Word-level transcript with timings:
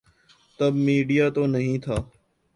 تب 0.59 0.73
میڈیا 0.85 1.25
تو 1.29 1.45
نہیں 1.47 1.77
تھا۔ 1.79 1.95